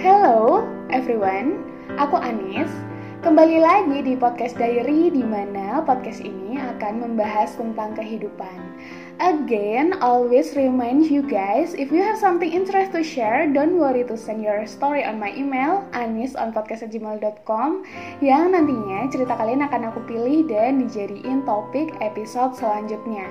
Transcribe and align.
Hello 0.00 0.64
everyone, 0.88 1.60
aku 2.00 2.16
Anis. 2.16 2.72
Kembali 3.20 3.60
lagi 3.60 4.00
di 4.00 4.16
podcast 4.16 4.56
Diary 4.56 5.12
di 5.12 5.20
mana 5.20 5.84
podcast 5.84 6.24
ini 6.24 6.56
akan 6.56 7.04
membahas 7.04 7.52
tentang 7.60 7.92
kehidupan. 7.92 8.80
Again, 9.20 10.00
always 10.00 10.56
remind 10.56 11.12
you 11.12 11.20
guys, 11.20 11.76
if 11.76 11.92
you 11.92 12.00
have 12.00 12.16
something 12.16 12.48
interest 12.48 12.96
to 12.96 13.04
share, 13.04 13.44
don't 13.44 13.76
worry 13.76 14.00
to 14.08 14.16
send 14.16 14.40
your 14.40 14.64
story 14.64 15.04
on 15.04 15.20
my 15.20 15.36
email 15.36 15.84
anisonpodcast@gmail.com 15.92 17.84
yang 18.24 18.56
nantinya 18.56 19.04
cerita 19.12 19.36
kalian 19.36 19.68
akan 19.68 19.92
aku 19.92 20.00
pilih 20.08 20.48
dan 20.48 20.80
dijadiin 20.80 21.44
topik 21.44 21.92
episode 22.00 22.56
selanjutnya. 22.56 23.28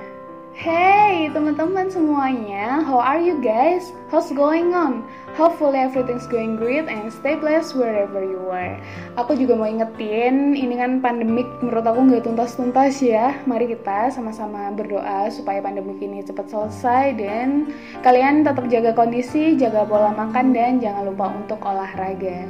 Hey 0.50 1.30
teman-teman 1.30 1.86
semuanya, 1.94 2.82
how 2.82 2.98
are 2.98 3.22
you 3.22 3.38
guys? 3.38 3.94
How's 4.10 4.34
going 4.34 4.74
on? 4.74 5.06
Hopefully 5.38 5.78
everything's 5.78 6.26
going 6.26 6.58
great 6.58 6.90
and 6.90 7.06
stay 7.14 7.38
blessed 7.38 7.78
wherever 7.78 8.18
you 8.18 8.50
are. 8.50 8.74
Aku 9.14 9.38
juga 9.38 9.54
mau 9.54 9.70
ingetin, 9.70 10.58
ini 10.58 10.74
kan 10.74 10.98
pandemik 10.98 11.46
menurut 11.62 11.86
aku 11.86 12.02
nggak 12.02 12.26
tuntas-tuntas 12.26 12.98
ya. 12.98 13.38
Mari 13.46 13.70
kita 13.78 14.10
sama-sama 14.10 14.74
berdoa 14.74 15.30
supaya 15.30 15.62
pandemik 15.62 16.02
ini 16.02 16.26
cepat 16.26 16.50
selesai 16.50 17.14
dan 17.14 17.70
kalian 18.02 18.42
tetap 18.42 18.66
jaga 18.66 18.90
kondisi, 18.90 19.54
jaga 19.54 19.86
pola 19.86 20.10
makan 20.18 20.50
dan 20.50 20.82
jangan 20.82 21.14
lupa 21.14 21.30
untuk 21.30 21.62
olahraga. 21.62 22.42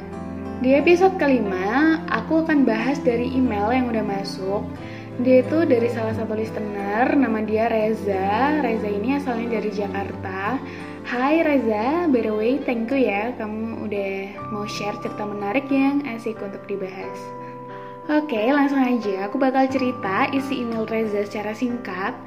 Di 0.61 0.77
episode 0.77 1.21
kelima, 1.21 2.01
aku 2.09 2.45
akan 2.45 2.65
bahas 2.65 2.97
dari 3.01 3.29
email 3.29 3.69
yang 3.69 3.93
udah 3.93 4.05
masuk 4.05 4.65
dia 5.21 5.45
itu 5.45 5.69
dari 5.69 5.85
salah 5.93 6.17
satu 6.17 6.33
listener, 6.33 7.13
nama 7.13 7.45
dia 7.45 7.69
Reza. 7.69 8.57
Reza 8.65 8.89
ini 8.89 9.21
asalnya 9.21 9.61
dari 9.61 9.69
Jakarta. 9.69 10.57
Hai 11.05 11.45
Reza, 11.45 12.09
by 12.09 12.25
the 12.25 12.33
way, 12.33 12.57
thank 12.65 12.89
you 12.89 12.97
ya 12.97 13.29
kamu 13.37 13.85
udah 13.85 14.13
mau 14.49 14.65
share 14.65 14.97
cerita 15.05 15.21
menarik 15.21 15.69
yang 15.69 16.01
asik 16.09 16.41
untuk 16.41 16.65
dibahas. 16.65 17.19
Oke, 18.09 18.49
langsung 18.49 18.81
aja. 18.81 19.29
Aku 19.29 19.37
bakal 19.37 19.69
cerita 19.69 20.25
isi 20.33 20.65
email 20.65 20.89
Reza 20.89 21.21
secara 21.21 21.53
singkat. 21.53 22.17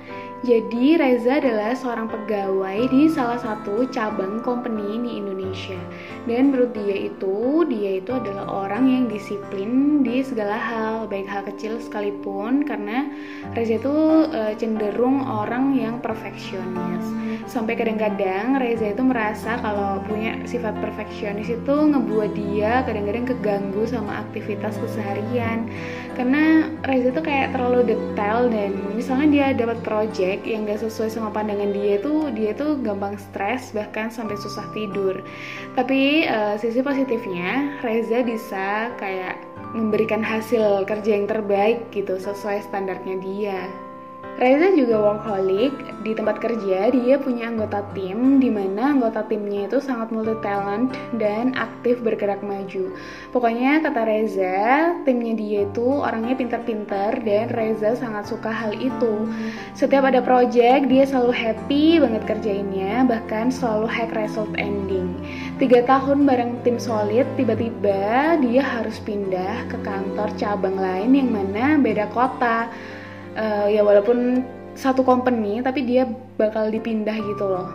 Jadi 0.44 1.00
Reza 1.00 1.40
adalah 1.40 1.72
seorang 1.72 2.04
pegawai 2.04 2.92
di 2.92 3.08
salah 3.08 3.40
satu 3.40 3.88
cabang 3.88 4.44
company 4.44 5.00
di 5.00 5.16
Indonesia. 5.16 5.80
Dan 6.28 6.52
menurut 6.52 6.76
dia 6.76 7.08
itu, 7.08 7.64
dia 7.64 7.96
itu 7.96 8.12
adalah 8.12 8.68
orang 8.68 8.84
yang 8.84 9.04
disiplin 9.08 10.04
di 10.04 10.20
segala 10.20 10.60
hal, 10.60 11.08
baik 11.08 11.24
hal 11.32 11.48
kecil 11.48 11.80
sekalipun 11.80 12.60
karena 12.68 13.08
Reza 13.56 13.80
itu 13.80 14.28
uh, 14.28 14.52
cenderung 14.60 15.24
orang 15.24 15.80
yang 15.80 16.04
perfeksionis. 16.04 17.24
Sampai 17.48 17.76
kadang-kadang 17.76 18.56
Reza 18.56 18.92
itu 18.92 19.00
merasa 19.04 19.60
kalau 19.60 20.00
punya 20.04 20.40
sifat 20.44 20.76
perfeksionis 20.80 21.52
itu 21.52 21.76
ngebuat 21.76 22.32
dia 22.36 22.84
kadang-kadang 22.84 23.32
keganggu 23.32 23.84
sama 23.88 24.28
aktivitas 24.28 24.76
keseharian. 24.76 25.68
Karena 26.16 26.68
Reza 26.84 27.12
itu 27.12 27.22
kayak 27.24 27.52
terlalu 27.56 27.96
detail 27.96 28.48
dan 28.48 28.76
misalnya 28.92 29.28
dia 29.28 29.46
dapat 29.56 29.78
project 29.84 30.33
yang 30.42 30.66
gak 30.66 30.82
sesuai 30.82 31.14
sama 31.14 31.30
pandangan 31.30 31.70
dia 31.70 32.02
itu 32.02 32.34
dia 32.34 32.50
tuh 32.50 32.74
gampang 32.82 33.14
stres 33.14 33.70
bahkan 33.70 34.10
sampai 34.10 34.34
susah 34.34 34.66
tidur. 34.74 35.22
Tapi 35.78 36.26
uh, 36.26 36.58
sisi 36.58 36.82
positifnya 36.82 37.78
Reza 37.86 38.26
bisa 38.26 38.90
kayak 38.98 39.38
memberikan 39.78 40.22
hasil 40.26 40.82
kerja 40.90 41.14
yang 41.14 41.30
terbaik 41.30 41.94
gitu 41.94 42.18
sesuai 42.18 42.66
standarnya 42.66 43.16
dia 43.22 43.60
Reza 44.34 44.74
juga 44.74 44.98
workaholic 44.98 45.70
di 46.02 46.10
tempat 46.10 46.42
kerja 46.42 46.90
dia 46.90 47.14
punya 47.22 47.54
anggota 47.54 47.86
tim 47.94 48.42
di 48.42 48.50
mana 48.50 48.90
anggota 48.90 49.22
timnya 49.30 49.70
itu 49.70 49.78
sangat 49.78 50.10
multi 50.10 50.34
talent 50.42 50.90
dan 51.22 51.54
aktif 51.54 52.02
bergerak 52.02 52.42
maju. 52.42 52.90
Pokoknya 53.30 53.78
kata 53.78 54.02
Reza, 54.02 54.98
timnya 55.06 55.38
dia 55.38 55.70
itu 55.70 55.86
orangnya 55.86 56.34
pintar-pintar 56.34 57.22
dan 57.22 57.46
Reza 57.54 57.94
sangat 57.94 58.26
suka 58.26 58.50
hal 58.50 58.74
itu. 58.74 59.30
Setiap 59.78 60.02
ada 60.02 60.18
project 60.18 60.90
dia 60.90 61.06
selalu 61.06 61.30
happy 61.30 62.02
banget 62.02 62.22
kerjainnya, 62.26 63.06
bahkan 63.06 63.54
selalu 63.54 63.86
hack 63.86 64.10
result 64.18 64.50
ending. 64.58 65.14
Tiga 65.62 65.86
tahun 65.86 66.26
bareng 66.26 66.58
tim 66.66 66.82
solid, 66.82 67.30
tiba-tiba 67.38 68.34
dia 68.42 68.62
harus 68.66 68.98
pindah 68.98 69.70
ke 69.70 69.78
kantor 69.86 70.26
cabang 70.34 70.74
lain 70.74 71.14
yang 71.14 71.30
mana 71.30 71.78
beda 71.78 72.10
kota 72.10 72.66
uh, 73.36 73.66
ya 73.70 73.82
walaupun 73.82 74.42
satu 74.74 75.06
company 75.06 75.62
tapi 75.62 75.86
dia 75.86 76.06
bakal 76.34 76.68
dipindah 76.70 77.14
gitu 77.14 77.46
loh. 77.46 77.70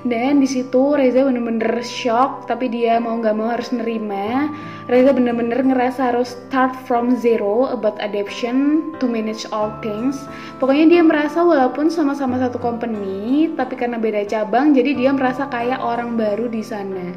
Dan 0.00 0.40
di 0.40 0.48
situ 0.48 0.96
Reza 0.96 1.28
bener-bener 1.28 1.84
shock 1.84 2.48
tapi 2.48 2.72
dia 2.72 2.96
mau 2.96 3.20
nggak 3.20 3.36
mau 3.36 3.52
harus 3.52 3.68
nerima. 3.68 4.48
Reza 4.88 5.12
bener-bener 5.12 5.60
ngerasa 5.60 6.08
harus 6.08 6.40
start 6.48 6.72
from 6.88 7.12
zero 7.20 7.68
about 7.68 8.00
adaptation 8.00 8.88
to 8.96 9.04
manage 9.04 9.44
all 9.52 9.68
things. 9.84 10.16
Pokoknya 10.56 10.98
dia 10.98 11.02
merasa 11.04 11.44
walaupun 11.44 11.92
sama-sama 11.92 12.40
satu 12.40 12.56
company 12.56 13.52
tapi 13.60 13.76
karena 13.76 14.00
beda 14.00 14.24
cabang 14.24 14.72
jadi 14.72 14.96
dia 14.96 15.10
merasa 15.12 15.44
kayak 15.52 15.84
orang 15.84 16.16
baru 16.16 16.48
di 16.48 16.64
sana. 16.64 17.12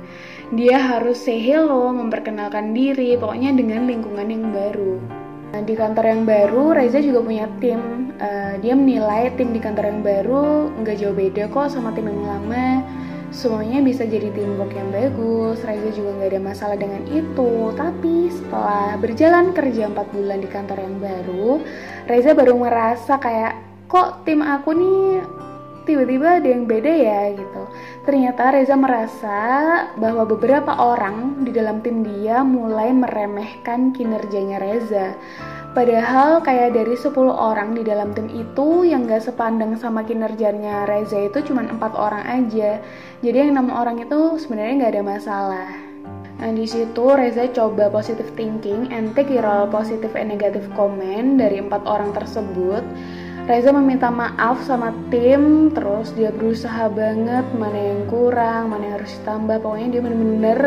Dia 0.51 0.75
harus 0.75 1.23
say 1.23 1.39
hello 1.39 1.87
memperkenalkan 1.95 2.75
diri 2.75 3.15
pokoknya 3.15 3.55
dengan 3.55 3.87
lingkungan 3.87 4.27
yang 4.27 4.51
baru 4.51 5.22
di 5.61 5.77
kantor 5.77 6.05
yang 6.09 6.23
baru, 6.25 6.73
Reza 6.73 6.97
juga 6.97 7.21
punya 7.21 7.45
tim. 7.61 8.09
Uh, 8.17 8.57
dia 8.57 8.73
menilai 8.73 9.29
tim 9.37 9.53
di 9.53 9.61
kantor 9.61 9.85
yang 9.85 10.01
baru 10.01 10.73
nggak 10.81 10.97
jauh 10.97 11.13
beda 11.13 11.45
kok 11.53 11.69
sama 11.69 11.93
tim 11.93 12.09
yang 12.09 12.25
lama. 12.25 12.81
Semuanya 13.29 13.81
bisa 13.85 14.05
jadi 14.05 14.33
teamwork 14.33 14.73
yang 14.73 14.89
bagus. 14.89 15.61
Reza 15.61 15.93
juga 15.93 16.17
nggak 16.17 16.29
ada 16.33 16.41
masalah 16.41 16.77
dengan 16.77 17.05
itu. 17.05 17.69
Tapi 17.77 18.33
setelah 18.33 18.97
berjalan 18.97 19.53
kerja 19.53 19.93
4 19.93 20.09
bulan 20.09 20.41
di 20.41 20.49
kantor 20.49 20.77
yang 20.81 20.97
baru, 20.97 21.61
Reza 22.09 22.33
baru 22.33 22.57
merasa 22.57 23.21
kayak 23.21 23.53
kok 23.85 24.25
tim 24.25 24.41
aku 24.41 24.73
nih 24.73 25.21
tiba-tiba 25.83 26.39
ada 26.39 26.47
yang 26.47 26.63
beda 26.67 26.91
ya 26.91 27.21
gitu. 27.35 27.63
Ternyata 28.03 28.51
Reza 28.51 28.75
merasa 28.75 29.39
bahwa 29.95 30.27
beberapa 30.27 30.75
orang 30.75 31.47
di 31.47 31.51
dalam 31.55 31.79
tim 31.79 32.03
dia 32.03 32.43
mulai 32.43 32.91
meremehkan 32.91 33.95
kinerjanya 33.95 34.59
Reza. 34.59 35.15
Padahal 35.73 36.45
kayak 36.45 36.77
dari 36.77 36.93
10 36.93 37.15
orang 37.33 37.73
di 37.73 37.81
dalam 37.81 38.13
tim 38.13 38.29
itu 38.29 38.85
yang 38.85 39.09
gak 39.09 39.25
sepandang 39.25 39.73
sama 39.79 40.05
kinerjanya 40.05 40.85
Reza 40.85 41.17
itu 41.17 41.41
cuma 41.49 41.65
empat 41.65 41.97
orang 41.97 42.23
aja. 42.29 42.77
Jadi 43.25 43.37
yang 43.41 43.57
enam 43.57 43.73
orang 43.73 43.97
itu 44.03 44.37
sebenarnya 44.37 44.85
gak 44.85 44.93
ada 44.93 45.03
masalah. 45.03 45.69
Nah 46.43 46.51
di 46.53 46.67
situ 46.67 47.07
Reza 47.07 47.49
coba 47.55 47.87
positive 47.87 48.29
thinking 48.35 48.91
and 48.91 49.15
take 49.17 49.33
role 49.39 49.65
positive 49.65 50.13
and 50.13 50.35
negative 50.35 50.67
comment 50.75 51.39
dari 51.39 51.63
empat 51.63 51.87
orang 51.87 52.11
tersebut 52.11 52.83
Reza 53.43 53.75
meminta 53.75 54.07
maaf 54.07 54.63
sama 54.63 54.95
tim, 55.11 55.67
terus 55.75 56.15
dia 56.15 56.31
berusaha 56.31 56.87
banget 56.87 57.43
mana 57.59 57.75
yang 57.75 58.07
kurang, 58.07 58.71
mana 58.71 58.87
yang 58.87 58.95
harus 59.03 59.19
ditambah. 59.19 59.59
Pokoknya 59.59 59.87
dia 59.91 59.99
benar-benar 59.99 60.59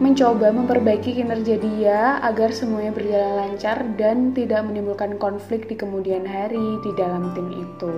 mencoba 0.00 0.48
memperbaiki 0.48 1.20
kinerja 1.20 1.60
dia 1.60 2.16
agar 2.24 2.48
semuanya 2.56 2.96
berjalan 2.96 3.36
lancar 3.36 3.84
dan 4.00 4.32
tidak 4.32 4.64
menimbulkan 4.64 5.20
konflik 5.20 5.68
di 5.68 5.76
kemudian 5.76 6.24
hari 6.24 6.80
di 6.80 6.96
dalam 6.96 7.36
tim 7.36 7.52
itu. 7.52 7.92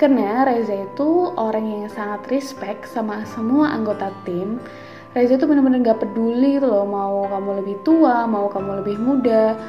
Karena 0.00 0.48
Reza 0.48 0.88
itu 0.88 1.36
orang 1.36 1.68
yang 1.68 1.92
sangat 1.92 2.24
respect 2.32 2.88
sama 2.88 3.20
semua 3.28 3.68
anggota 3.76 4.08
tim. 4.24 4.56
Reza 5.12 5.36
itu 5.36 5.44
benar-benar 5.44 5.92
gak 5.92 6.08
peduli 6.08 6.56
gitu 6.56 6.72
loh 6.72 6.88
mau 6.88 7.28
kamu 7.28 7.60
lebih 7.60 7.76
tua, 7.84 8.24
mau 8.24 8.48
kamu 8.48 8.80
lebih 8.80 8.96
muda 8.96 9.60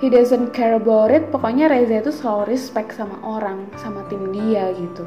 he 0.00 0.08
doesn't 0.08 0.56
care 0.56 0.80
about 0.80 1.12
it 1.12 1.28
pokoknya 1.28 1.68
Reza 1.68 2.00
itu 2.00 2.08
selalu 2.08 2.56
respect 2.56 2.96
sama 2.96 3.20
orang 3.20 3.68
sama 3.76 4.00
tim 4.08 4.32
dia 4.32 4.72
gitu. 4.72 5.04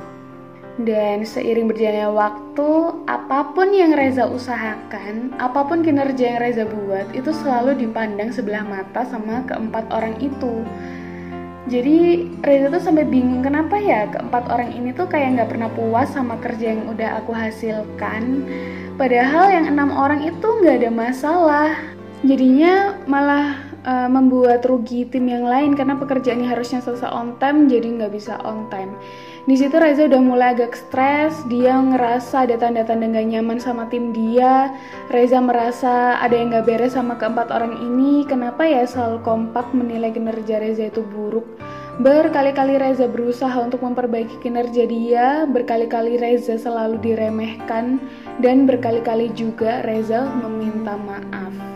Dan 0.74 1.22
seiring 1.22 1.70
berjalannya 1.70 2.10
waktu 2.18 2.70
apa 3.06 3.54
pun 3.54 3.70
yang 3.74 3.94
Reza 3.94 4.26
usahakan 4.26 5.38
apa 5.38 5.66
pun 5.66 5.86
kinerja 5.86 6.34
yang 6.34 6.40
Reza 6.42 6.66
buat 6.66 7.10
itu 7.14 7.30
selalu 7.30 7.78
dipandang 7.78 8.34
sebelah 8.34 8.66
mata 8.66 9.06
sama 9.06 9.46
keempat 9.50 9.90
orang 9.90 10.18
itu. 10.22 10.66
Jadi 11.70 12.30
Reza 12.46 12.74
tuh 12.74 12.82
sampai 12.82 13.06
bingung 13.06 13.42
kenapa 13.42 13.78
ya 13.82 14.10
keempat 14.14 14.50
orang 14.50 14.74
ini 14.78 14.94
tuh 14.94 15.10
kayak 15.10 15.42
nggak 15.42 15.50
pernah 15.58 15.70
puas 15.74 16.10
sama 16.14 16.38
kerja 16.38 16.74
yang 16.74 16.86
udah 16.90 17.22
aku 17.22 17.34
hasilkan? 17.34 18.46
Padahal 18.94 19.50
yang 19.50 19.66
enam 19.74 19.90
orang 19.94 20.22
itu 20.22 20.48
nggak 20.62 20.86
ada 20.86 20.92
masalah. 20.94 21.70
Jadinya 22.26 22.98
malah 23.10 23.73
uh, 23.84 24.10
membuat 24.10 24.66
rugi 24.66 25.06
tim 25.08 25.30
yang 25.30 25.46
lain 25.46 25.78
karena 25.78 26.00
pekerjaannya 26.00 26.48
harusnya 26.48 26.80
selesai 26.84 27.12
on 27.12 27.38
time 27.38 27.68
jadi 27.70 27.88
nggak 28.00 28.12
bisa 28.12 28.40
on 28.44 28.68
time. 28.72 28.96
Di 29.44 29.60
situ 29.60 29.76
Reza 29.76 30.08
udah 30.08 30.24
mulai 30.24 30.56
agak 30.56 30.72
stres, 30.72 31.36
dia 31.52 31.76
ngerasa 31.76 32.48
ada 32.48 32.56
tanda-tanda 32.56 33.12
gak 33.12 33.28
nyaman 33.28 33.60
sama 33.60 33.92
tim 33.92 34.16
dia. 34.16 34.72
Reza 35.12 35.44
merasa 35.44 36.16
ada 36.24 36.32
yang 36.32 36.56
gak 36.56 36.64
beres 36.64 36.96
sama 36.96 37.20
keempat 37.20 37.52
orang 37.52 37.76
ini. 37.76 38.24
Kenapa 38.24 38.64
ya 38.64 38.88
selalu 38.88 39.20
kompak 39.20 39.76
menilai 39.76 40.16
kinerja 40.16 40.64
Reza 40.64 40.88
itu 40.88 41.04
buruk? 41.04 41.44
Berkali-kali 42.00 42.80
Reza 42.80 43.12
berusaha 43.12 43.60
untuk 43.60 43.84
memperbaiki 43.84 44.40
kinerja 44.40 44.88
dia, 44.88 45.44
berkali-kali 45.44 46.16
Reza 46.16 46.56
selalu 46.56 47.04
diremehkan, 47.04 48.00
dan 48.40 48.64
berkali-kali 48.64 49.28
juga 49.36 49.84
Reza 49.84 50.24
meminta 50.40 50.96
maaf. 50.96 51.73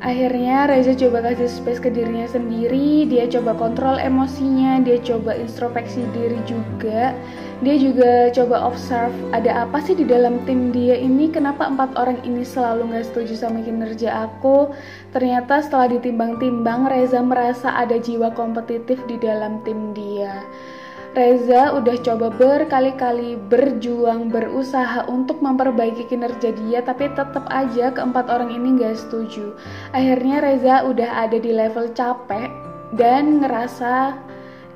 Akhirnya 0.00 0.64
Reza 0.64 0.96
coba 0.96 1.20
kasih 1.20 1.44
space 1.44 1.76
ke 1.76 1.92
dirinya 1.92 2.24
sendiri, 2.24 3.04
dia 3.04 3.28
coba 3.28 3.52
kontrol 3.52 4.00
emosinya, 4.00 4.80
dia 4.80 4.96
coba 4.96 5.36
introspeksi 5.36 6.08
diri 6.16 6.40
juga, 6.48 7.12
dia 7.60 7.76
juga 7.76 8.32
coba 8.32 8.64
observe 8.64 9.12
ada 9.36 9.68
apa 9.68 9.76
sih 9.84 9.92
di 9.92 10.08
dalam 10.08 10.40
tim 10.48 10.72
dia 10.72 10.96
ini 10.96 11.28
kenapa 11.28 11.68
empat 11.68 12.00
orang 12.00 12.16
ini 12.24 12.40
selalu 12.40 12.96
nggak 12.96 13.12
setuju 13.12 13.44
sama 13.44 13.60
kinerja 13.60 14.24
aku. 14.24 14.72
Ternyata 15.12 15.60
setelah 15.60 15.92
ditimbang-timbang 15.92 16.88
Reza 16.88 17.20
merasa 17.20 17.68
ada 17.76 18.00
jiwa 18.00 18.32
kompetitif 18.32 19.04
di 19.04 19.20
dalam 19.20 19.60
tim 19.68 19.92
dia 19.92 20.40
Reza 21.10 21.74
udah 21.74 21.98
coba 22.06 22.30
berkali-kali 22.30 23.34
berjuang 23.50 24.30
berusaha 24.30 25.10
untuk 25.10 25.42
memperbaiki 25.42 26.06
kinerja 26.06 26.54
dia 26.54 26.86
tapi 26.86 27.10
tetap 27.10 27.50
aja 27.50 27.90
keempat 27.90 28.30
orang 28.30 28.54
ini 28.54 28.78
nggak 28.78 28.94
setuju 28.94 29.50
akhirnya 29.90 30.38
Reza 30.38 30.86
udah 30.86 31.26
ada 31.26 31.34
di 31.34 31.50
level 31.50 31.90
capek 31.98 32.46
dan 32.94 33.42
ngerasa 33.42 34.22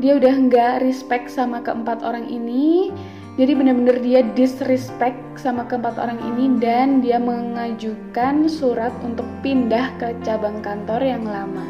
dia 0.02 0.18
udah 0.18 0.34
nggak 0.50 0.82
respect 0.82 1.30
sama 1.30 1.62
keempat 1.62 2.02
orang 2.02 2.26
ini 2.26 2.90
jadi 3.38 3.54
benar-benar 3.54 4.02
dia 4.02 4.26
disrespect 4.34 5.38
sama 5.38 5.70
keempat 5.70 6.02
orang 6.02 6.18
ini 6.34 6.58
dan 6.58 6.98
dia 6.98 7.22
mengajukan 7.22 8.50
surat 8.50 8.90
untuk 9.06 9.26
pindah 9.42 9.90
ke 9.98 10.14
cabang 10.22 10.62
kantor 10.62 11.02
yang 11.02 11.26
lama. 11.26 11.66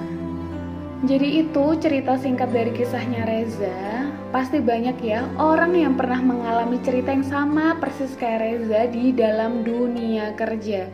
Jadi 1.08 1.40
itu 1.40 1.64
cerita 1.80 2.20
singkat 2.20 2.52
dari 2.52 2.68
kisahnya 2.68 3.24
Reza. 3.24 4.23
Pasti 4.34 4.58
banyak 4.58 4.98
ya 4.98 5.30
orang 5.38 5.78
yang 5.78 5.94
pernah 5.94 6.18
mengalami 6.18 6.82
cerita 6.82 7.14
yang 7.14 7.22
sama 7.22 7.78
persis 7.78 8.18
kayak 8.18 8.42
Reza 8.42 8.90
di 8.90 9.14
dalam 9.14 9.62
dunia 9.62 10.34
kerja 10.34 10.90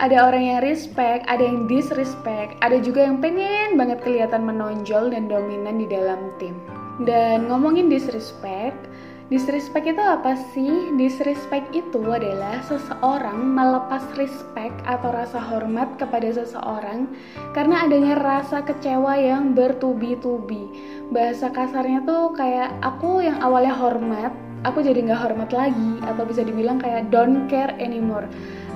ada 0.00 0.26
orang 0.26 0.42
yang 0.48 0.60
respect, 0.64 1.28
ada 1.28 1.44
yang 1.44 1.68
disrespect, 1.68 2.56
ada 2.64 2.80
juga 2.80 3.04
yang 3.04 3.20
pengen 3.20 3.76
banget 3.76 4.00
kelihatan 4.00 4.48
menonjol 4.48 5.12
dan 5.12 5.28
dominan 5.28 5.76
di 5.76 5.86
dalam 5.92 6.32
tim. 6.40 6.56
Dan 7.04 7.52
ngomongin 7.52 7.92
disrespect, 7.92 8.89
disrespect 9.30 9.86
itu 9.86 10.02
apa 10.02 10.34
sih? 10.50 10.90
Disrespect 10.98 11.70
itu 11.70 12.02
adalah 12.02 12.58
seseorang 12.66 13.38
melepas 13.38 14.02
respect 14.18 14.74
atau 14.84 15.14
rasa 15.14 15.38
hormat 15.38 15.94
kepada 15.96 16.34
seseorang 16.34 17.06
karena 17.54 17.86
adanya 17.86 18.18
rasa 18.18 18.60
kecewa 18.66 19.14
yang 19.16 19.54
bertubi-tubi. 19.54 20.66
Bahasa 21.14 21.48
kasarnya 21.48 22.02
tuh 22.02 22.34
kayak 22.34 22.74
aku 22.82 23.22
yang 23.22 23.38
awalnya 23.38 23.72
hormat, 23.72 24.34
aku 24.66 24.82
jadi 24.82 24.98
nggak 25.06 25.22
hormat 25.22 25.50
lagi 25.54 26.02
atau 26.04 26.26
bisa 26.26 26.42
dibilang 26.42 26.82
kayak 26.82 27.08
don't 27.14 27.46
care 27.46 27.70
anymore. 27.78 28.26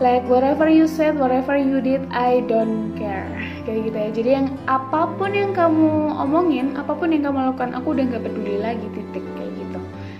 Like 0.02 0.26
whatever 0.26 0.66
you 0.66 0.90
said 0.90 1.14
whatever 1.14 1.54
you 1.54 1.78
did 1.82 2.06
I 2.10 2.42
don't 2.46 2.94
care. 2.94 3.30
Kayak 3.66 3.90
gitu 3.90 3.96
ya. 3.98 4.10
Jadi 4.10 4.30
yang 4.42 4.46
apa 4.70 5.10
pun 5.18 5.34
yang 5.34 5.50
kamu 5.50 6.14
omongin 6.14 6.74
apa 6.78 6.94
pun 6.94 7.10
yang 7.10 7.26
kamu 7.26 7.50
lakukan 7.50 7.74
aku 7.74 7.94
udah 7.94 8.04
nggak 8.06 8.22
peduli 8.22 8.58
lagi 8.58 8.86
titik. 8.90 9.22
Kayak 9.38 9.50
gitu 9.54 9.63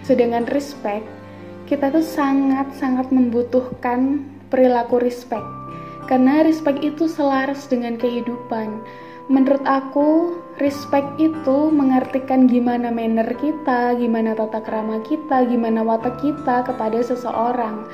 sedangkan 0.04 0.46
respect 0.52 1.04
kita 1.64 1.88
tuh 1.88 2.04
sangat 2.04 2.70
sangat 2.76 3.08
membutuhkan 3.08 4.22
perilaku 4.52 5.00
respect 5.00 5.44
karena 6.04 6.44
respect 6.44 6.84
itu 6.84 7.08
selaras 7.08 7.64
dengan 7.66 7.96
kehidupan 7.96 8.84
menurut 9.32 9.64
aku 9.64 10.36
respect 10.60 11.16
itu 11.16 11.72
mengartikan 11.72 12.44
gimana 12.44 12.92
manner 12.92 13.26
kita, 13.40 13.96
gimana 13.96 14.36
tata 14.36 14.60
krama 14.60 15.00
kita, 15.02 15.48
gimana 15.48 15.80
watak 15.80 16.20
kita 16.20 16.62
kepada 16.68 17.00
seseorang. 17.00 17.88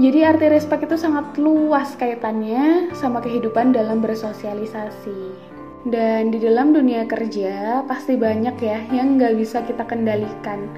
Jadi 0.00 0.24
arti 0.24 0.46
respect 0.48 0.86
itu 0.88 0.96
sangat 0.96 1.36
luas 1.36 1.92
kaitannya 1.98 2.94
sama 2.96 3.20
kehidupan 3.20 3.74
dalam 3.74 4.00
bersosialisasi. 4.00 5.50
Dan 5.80 6.28
di 6.32 6.38
dalam 6.40 6.76
dunia 6.76 7.08
kerja 7.08 7.84
pasti 7.88 8.16
banyak 8.16 8.56
ya 8.60 8.80
yang 8.92 9.16
nggak 9.20 9.34
bisa 9.36 9.64
kita 9.64 9.84
kendalikan. 9.84 10.68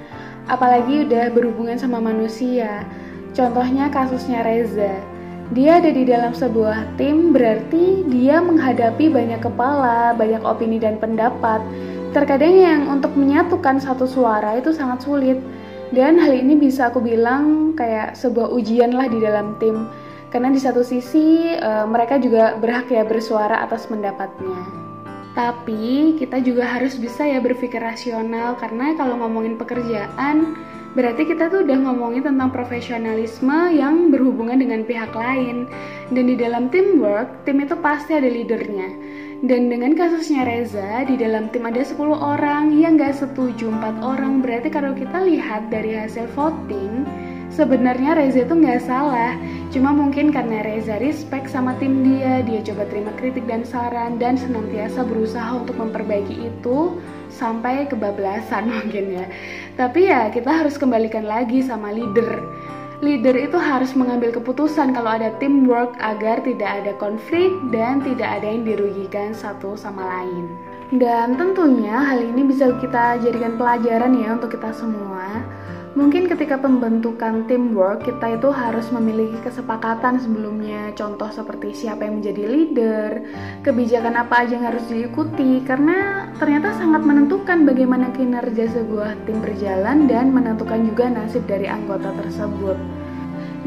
Apalagi 0.52 1.08
udah 1.08 1.32
berhubungan 1.32 1.81
sama 1.81 1.96
manusia. 1.96 2.84
Contohnya 3.32 3.88
kasusnya 3.88 4.44
Reza. 4.44 5.00
Dia 5.56 5.81
ada 5.81 5.88
di 5.88 6.04
dalam 6.04 6.37
sebuah 6.37 6.96
tim 7.00 7.32
berarti 7.32 8.04
dia 8.08 8.44
menghadapi 8.44 9.08
banyak 9.08 9.40
kepala, 9.40 10.12
banyak 10.12 10.44
opini 10.44 10.76
dan 10.76 11.00
pendapat. 11.00 11.64
Terkadang 12.12 12.52
yang 12.52 12.81
untuk 12.93 13.16
menyatukan 13.16 13.81
satu 13.81 14.04
suara 14.04 14.60
itu 14.60 14.76
sangat 14.76 15.00
sulit 15.00 15.40
dan 15.96 16.20
hal 16.20 16.37
ini 16.37 16.56
bisa 16.56 16.93
aku 16.93 17.00
bilang 17.00 17.72
kayak 17.72 18.12
sebuah 18.16 18.52
ujian 18.52 18.93
lah 18.93 19.08
di 19.08 19.20
dalam 19.20 19.56
tim. 19.56 19.88
Karena 20.32 20.48
di 20.48 20.60
satu 20.60 20.81
sisi 20.81 21.52
uh, 21.56 21.84
mereka 21.84 22.16
juga 22.16 22.56
berhak 22.56 22.88
ya 22.88 23.05
bersuara 23.05 23.64
atas 23.64 23.84
pendapatnya. 23.88 24.91
Tapi 25.32 26.20
kita 26.20 26.44
juga 26.44 26.69
harus 26.69 27.00
bisa 27.00 27.25
ya 27.25 27.40
berpikir 27.40 27.81
rasional 27.81 28.52
karena 28.61 28.93
kalau 29.00 29.17
ngomongin 29.17 29.56
pekerjaan 29.56 30.61
berarti 30.93 31.25
kita 31.25 31.49
tuh 31.49 31.64
udah 31.64 31.88
ngomongin 31.88 32.20
tentang 32.20 32.52
profesionalisme 32.52 33.73
yang 33.73 34.12
berhubungan 34.12 34.61
dengan 34.61 34.84
pihak 34.84 35.08
lain. 35.17 35.64
Dan 36.12 36.29
di 36.29 36.37
dalam 36.37 36.69
teamwork, 36.69 37.49
tim 37.49 37.64
itu 37.64 37.73
pasti 37.81 38.12
ada 38.12 38.29
leadernya. 38.29 38.93
Dan 39.43 39.73
dengan 39.73 39.96
kasusnya 39.96 40.46
Reza, 40.46 41.02
di 41.08 41.19
dalam 41.19 41.50
tim 41.50 41.67
ada 41.67 41.82
10 41.82 41.99
orang 42.14 42.76
yang 42.79 42.94
gak 43.00 43.17
setuju 43.17 43.73
4 43.73 44.05
orang. 44.05 44.38
Berarti 44.44 44.69
kalau 44.69 44.93
kita 44.94 45.25
lihat 45.25 45.67
dari 45.73 45.96
hasil 45.96 46.29
voting, 46.37 47.08
sebenarnya 47.50 48.14
Reza 48.14 48.44
itu 48.44 48.55
nggak 48.55 48.84
salah. 48.87 49.34
Cuma 49.72 49.88
mungkin 49.88 50.28
karena 50.28 50.60
Reza 50.60 51.00
respect 51.00 51.48
sama 51.48 51.72
tim 51.80 52.04
dia, 52.04 52.44
dia 52.44 52.60
coba 52.60 52.84
terima 52.92 53.08
kritik 53.16 53.48
dan 53.48 53.64
saran 53.64 54.20
dan 54.20 54.36
senantiasa 54.36 55.00
berusaha 55.00 55.48
untuk 55.64 55.80
memperbaiki 55.80 56.44
itu 56.44 57.00
sampai 57.32 57.88
kebablasan 57.88 58.69
mungkin 58.76 59.16
ya. 59.16 59.24
Tapi 59.80 60.12
ya 60.12 60.28
kita 60.28 60.52
harus 60.52 60.76
kembalikan 60.76 61.24
lagi 61.24 61.64
sama 61.64 61.88
leader 61.88 62.44
leader 63.00 63.34
itu 63.34 63.56
harus 63.56 63.96
mengambil 63.96 64.30
keputusan 64.30 64.92
kalau 64.92 65.16
ada 65.16 65.32
teamwork 65.40 65.96
agar 66.04 66.38
tidak 66.44 66.70
ada 66.84 66.92
konflik 67.00 67.50
dan 67.74 68.04
tidak 68.04 68.28
ada 68.28 68.46
yang 68.52 68.69
dirugikan 68.69 69.32
satu 69.32 69.72
sama 69.72 70.04
lain. 70.04 70.52
Dan 70.92 71.40
tentunya 71.40 72.04
hal 72.04 72.20
ini 72.20 72.44
bisa 72.44 72.68
kita 72.76 73.16
jadikan 73.24 73.56
pelajaran 73.56 74.12
ya 74.12 74.36
untuk 74.36 74.52
kita 74.52 74.76
semua. 74.76 75.40
Mungkin 75.92 76.28
ketika 76.28 76.60
pembentukan 76.60 77.48
teamwork 77.48 78.04
kita 78.04 78.36
itu 78.36 78.52
harus 78.52 78.92
memiliki 78.92 79.40
kesepakatan 79.40 80.20
sebelumnya. 80.20 80.92
Contoh 80.92 81.32
seperti 81.32 81.72
siapa 81.72 82.05
yang 82.05 82.20
menjadi 82.20 82.44
leader 82.44 83.10
Kebijakan 83.64 84.20
apa 84.20 84.44
aja 84.44 84.56
yang 84.60 84.69
harus 84.69 84.84
diikuti. 84.88 85.64
Karena 85.64 86.28
ternyata 86.36 86.76
sangat 86.76 87.05
menentukan 87.08 87.64
bagaimana 87.64 88.12
kinerja 88.12 88.72
sebuah 88.76 89.24
tim 89.24 89.40
berjalan 89.40 90.05
Dan 90.05 90.32
menentukan 90.36 90.81
juga 90.93 91.08
nasib 91.08 91.48
dari 91.48 91.72
anggota 91.72 92.12
tersebut 92.20 93.01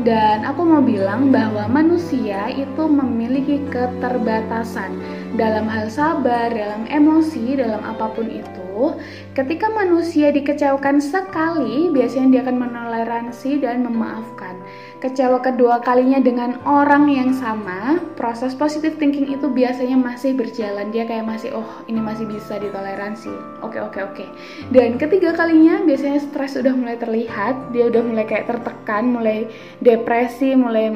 dan 0.03 0.43
aku 0.43 0.67
mau 0.67 0.83
bilang 0.83 1.31
bahwa 1.31 1.71
manusia 1.71 2.51
itu 2.51 2.83
memiliki 2.83 3.63
keterbatasan 3.71 4.91
dalam 5.39 5.71
hal 5.71 5.87
sabar, 5.87 6.51
dalam 6.51 6.83
emosi, 6.91 7.55
dalam 7.55 7.79
apa 7.79 8.11
pun 8.11 8.27
itu. 8.27 8.99
Ketika 9.31 9.71
manusia 9.71 10.35
dikecewakan 10.35 10.99
sekali, 10.99 11.87
biasanya 11.95 12.27
dia 12.27 12.41
akan 12.43 12.57
menoleransi 12.59 13.63
dan 13.63 13.87
memaafkan 13.87 14.59
kecewa 15.03 15.43
kedua 15.43 15.83
kalinya 15.83 16.19
dengan 16.23 16.59
orang 16.63 17.11
yang 17.11 17.31
sama, 17.35 17.99
proses 18.15 18.55
positive 18.55 18.95
thinking 18.95 19.31
itu 19.31 19.47
biasanya 19.51 19.99
masih 19.99 20.35
berjalan. 20.35 20.89
Dia 20.89 21.03
kayak 21.07 21.27
masih, 21.27 21.55
oh 21.55 21.67
ini 21.91 21.99
masih 21.99 22.25
bisa 22.27 22.59
ditoleransi. 22.59 23.31
Oke, 23.61 23.79
oke, 23.79 23.99
oke. 24.01 24.25
Dan 24.71 24.95
ketiga 24.95 25.35
kalinya 25.35 25.83
biasanya 25.83 26.19
stres 26.23 26.55
udah 26.55 26.73
mulai 26.73 26.95
terlihat, 26.99 27.75
dia 27.75 27.87
udah 27.87 28.01
mulai 28.03 28.25
kayak 28.27 28.47
tertekan, 28.49 29.11
mulai 29.11 29.49
depresi, 29.83 30.55
mulai 30.55 30.91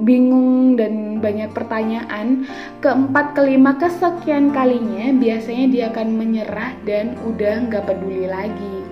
bingung 0.00 0.80
dan 0.80 1.20
banyak 1.20 1.52
pertanyaan. 1.52 2.48
Keempat, 2.80 3.36
kelima, 3.36 3.76
kesekian 3.76 4.50
kalinya 4.50 5.12
biasanya 5.20 5.66
dia 5.68 5.84
akan 5.92 6.08
menyerah 6.16 6.72
dan 6.88 7.20
udah 7.28 7.68
nggak 7.68 7.84
peduli 7.84 8.26
lagi. 8.26 8.89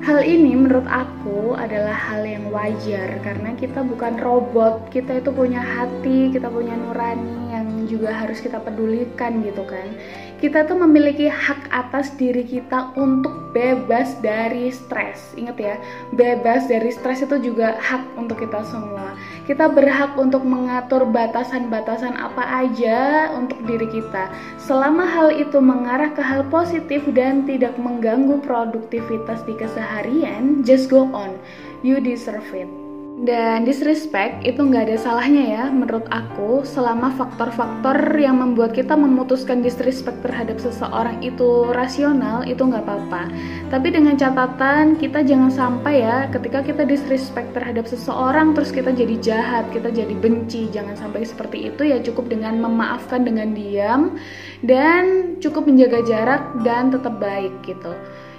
Hal 0.00 0.24
ini 0.24 0.56
menurut 0.56 0.88
aku 0.88 1.52
adalah 1.52 1.92
hal 1.92 2.24
yang 2.24 2.48
wajar 2.48 3.20
karena 3.20 3.52
kita 3.52 3.84
bukan 3.84 4.16
robot, 4.16 4.88
kita 4.88 5.20
itu 5.20 5.28
punya 5.28 5.60
hati, 5.60 6.32
kita 6.32 6.48
punya 6.48 6.72
nurani 6.72 7.52
yang 7.52 7.84
juga 7.84 8.08
harus 8.08 8.40
kita 8.40 8.64
pedulikan 8.64 9.44
gitu 9.44 9.60
kan. 9.68 9.92
Kita 10.40 10.64
tuh 10.64 10.80
memiliki 10.80 11.28
hak 11.28 11.68
atas 11.68 12.16
diri 12.16 12.48
kita 12.48 12.96
untuk 12.96 13.52
bebas 13.52 14.16
dari 14.24 14.72
stres. 14.72 15.36
Ingat 15.36 15.56
ya, 15.60 15.76
bebas 16.16 16.64
dari 16.64 16.88
stres 16.96 17.20
itu 17.20 17.36
juga 17.52 17.76
hak 17.76 18.16
untuk 18.16 18.40
kita 18.40 18.64
semua. 18.72 19.12
Kita 19.50 19.66
berhak 19.66 20.14
untuk 20.14 20.46
mengatur 20.46 21.02
batasan-batasan 21.10 22.14
apa 22.14 22.62
aja 22.62 23.34
untuk 23.34 23.58
diri 23.66 23.90
kita. 23.90 24.30
Selama 24.62 25.02
hal 25.02 25.34
itu 25.34 25.58
mengarah 25.58 26.14
ke 26.14 26.22
hal 26.22 26.46
positif 26.54 27.02
dan 27.10 27.42
tidak 27.50 27.74
mengganggu 27.74 28.38
produktivitas 28.46 29.42
di 29.50 29.58
keseharian, 29.58 30.62
just 30.62 30.86
go 30.86 31.10
on. 31.10 31.34
You 31.82 31.98
deserve 31.98 32.46
it. 32.54 32.79
Dan 33.20 33.68
disrespect 33.68 34.48
itu 34.48 34.64
nggak 34.64 34.88
ada 34.88 34.96
salahnya 34.96 35.44
ya 35.44 35.64
menurut 35.68 36.08
aku 36.08 36.64
selama 36.64 37.12
faktor-faktor 37.20 38.16
yang 38.16 38.40
membuat 38.40 38.72
kita 38.72 38.96
memutuskan 38.96 39.60
disrespect 39.60 40.24
terhadap 40.24 40.56
seseorang 40.56 41.20
itu 41.20 41.68
rasional 41.68 42.40
itu 42.48 42.64
nggak 42.64 42.80
apa-apa. 42.80 43.28
Tapi 43.68 43.92
dengan 43.92 44.16
catatan 44.16 44.96
kita 44.96 45.20
jangan 45.20 45.52
sampai 45.52 46.00
ya 46.00 46.32
ketika 46.32 46.64
kita 46.64 46.88
disrespect 46.88 47.52
terhadap 47.52 47.84
seseorang 47.84 48.56
terus 48.56 48.72
kita 48.72 48.88
jadi 48.88 49.16
jahat, 49.20 49.68
kita 49.68 49.92
jadi 49.92 50.16
benci. 50.16 50.72
Jangan 50.72 50.96
sampai 50.96 51.20
seperti 51.28 51.68
itu 51.68 51.92
ya 51.92 52.00
cukup 52.00 52.32
dengan 52.32 52.56
memaafkan 52.56 53.20
dengan 53.20 53.52
diam 53.52 54.16
dan 54.64 55.36
cukup 55.44 55.68
menjaga 55.68 56.00
jarak 56.08 56.40
dan 56.64 56.88
tetap 56.88 57.20
baik 57.20 57.52
gitu 57.68 57.92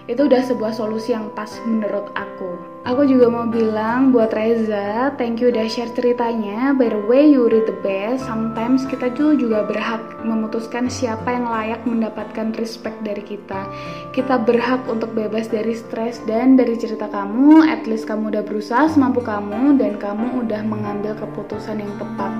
itu 0.09 0.25
udah 0.25 0.41
sebuah 0.41 0.73
solusi 0.73 1.13
yang 1.13 1.29
pas 1.37 1.49
menurut 1.67 2.09
aku. 2.17 2.71
Aku 2.81 3.05
juga 3.05 3.29
mau 3.29 3.45
bilang 3.45 4.09
buat 4.09 4.33
Reza, 4.33 5.13
thank 5.13 5.37
you 5.37 5.53
udah 5.53 5.69
share 5.69 5.93
ceritanya. 5.93 6.73
By 6.73 6.89
the 6.89 6.97
way, 7.05 7.29
you 7.29 7.45
read 7.45 7.69
the 7.69 7.77
best. 7.85 8.25
Sometimes 8.25 8.89
kita 8.89 9.13
tuh 9.13 9.37
juga 9.37 9.69
berhak 9.69 10.01
memutuskan 10.25 10.89
siapa 10.89 11.29
yang 11.29 11.45
layak 11.45 11.85
mendapatkan 11.85 12.57
respect 12.57 12.97
dari 13.05 13.21
kita. 13.21 13.69
Kita 14.17 14.41
berhak 14.41 14.81
untuk 14.89 15.13
bebas 15.13 15.45
dari 15.45 15.77
stres 15.77 16.17
dan 16.25 16.57
dari 16.57 16.73
cerita 16.73 17.05
kamu, 17.05 17.69
at 17.69 17.85
least 17.85 18.09
kamu 18.09 18.33
udah 18.33 18.41
berusaha 18.41 18.89
semampu 18.89 19.21
kamu 19.21 19.77
dan 19.77 20.01
kamu 20.01 20.41
udah 20.41 20.65
mengambil 20.65 21.13
keputusan 21.21 21.85
yang 21.85 21.93
tepat. 22.01 22.33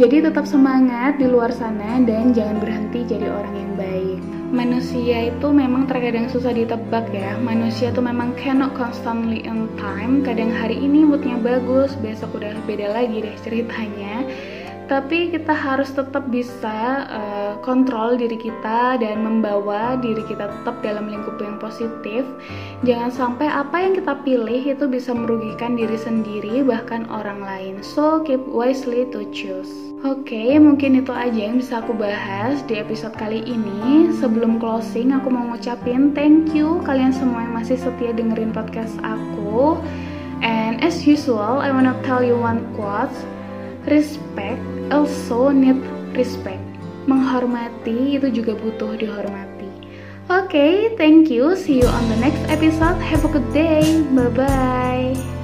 Jadi 0.00 0.24
tetap 0.24 0.48
semangat 0.48 1.20
di 1.20 1.28
luar 1.28 1.52
sana 1.52 2.00
dan 2.08 2.32
jangan 2.32 2.56
berhenti 2.56 3.04
jadi 3.04 3.28
orang 3.28 3.54
yang 3.54 3.72
baik 3.76 4.33
manusia 4.54 5.34
itu 5.34 5.50
memang 5.50 5.90
terkadang 5.90 6.30
susah 6.30 6.54
ditebak 6.54 7.10
ya. 7.10 7.34
Manusia 7.42 7.90
tuh 7.90 8.06
memang 8.06 8.30
cannot 8.38 8.70
constantly 8.78 9.42
in 9.42 9.66
time. 9.74 10.22
Kadang 10.22 10.54
hari 10.54 10.78
ini 10.78 11.02
moodnya 11.02 11.34
bagus 11.42 11.98
besok 11.98 12.38
udah 12.38 12.54
beda 12.62 12.94
lagi 12.94 13.18
deh 13.26 13.36
ceritanya 13.42 14.22
tapi 14.84 15.32
kita 15.32 15.52
harus 15.52 15.90
tetap 15.92 16.28
bisa 16.28 17.08
uh, 17.08 17.52
kontrol 17.64 18.20
diri 18.20 18.36
kita 18.36 19.00
dan 19.00 19.24
membawa 19.24 19.96
diri 19.96 20.20
kita 20.28 20.50
tetap 20.50 20.76
dalam 20.84 21.08
lingkup 21.08 21.40
yang 21.40 21.56
positif. 21.56 22.22
Jangan 22.84 23.10
sampai 23.10 23.48
apa 23.48 23.76
yang 23.80 23.96
kita 23.96 24.14
pilih 24.22 24.62
itu 24.62 24.84
bisa 24.84 25.16
merugikan 25.16 25.74
diri 25.74 25.96
sendiri 25.96 26.60
bahkan 26.60 27.08
orang 27.08 27.40
lain. 27.40 27.74
So 27.80 28.20
keep 28.22 28.44
wisely 28.44 29.08
to 29.12 29.24
choose. 29.32 29.84
Oke, 30.04 30.36
okay, 30.36 30.60
mungkin 30.60 31.00
itu 31.00 31.16
aja 31.16 31.48
yang 31.48 31.56
bisa 31.56 31.80
aku 31.80 31.96
bahas 31.96 32.60
di 32.68 32.76
episode 32.76 33.16
kali 33.16 33.40
ini. 33.40 34.12
Sebelum 34.20 34.60
closing, 34.60 35.16
aku 35.16 35.32
mau 35.32 35.48
ngucapin 35.48 36.12
thank 36.12 36.52
you 36.52 36.84
kalian 36.84 37.08
semua 37.08 37.40
yang 37.40 37.56
masih 37.56 37.80
setia 37.80 38.12
dengerin 38.12 38.52
podcast 38.52 38.92
aku. 39.00 39.80
And 40.44 40.84
as 40.84 41.08
usual, 41.08 41.64
I 41.64 41.72
wanna 41.72 41.96
tell 42.04 42.20
you 42.20 42.36
one 42.36 42.68
quote. 42.76 43.16
Respect 43.84 44.60
also 44.88 45.52
need 45.52 45.76
respect. 46.16 46.62
Menghormati 47.04 48.16
itu 48.16 48.32
juga 48.32 48.56
butuh 48.56 48.96
dihormati. 48.96 49.68
Oke, 50.32 50.56
okay, 50.56 50.72
thank 50.96 51.28
you. 51.28 51.52
See 51.52 51.84
you 51.84 51.88
on 51.88 52.08
the 52.08 52.16
next 52.16 52.40
episode. 52.48 52.96
Have 53.04 53.28
a 53.28 53.30
good 53.30 53.44
day. 53.52 53.84
Bye 54.16 54.32
bye. 54.32 55.43